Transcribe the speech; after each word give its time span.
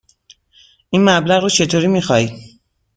این 0.89 1.03
مبلغ 1.09 1.43
را 1.43 1.49
چطوری 1.49 1.87
می 1.87 2.01
خواهید؟ 2.01 2.59